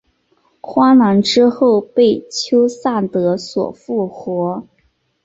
[0.61, 4.63] 荒狼之后被狄萨德所复活。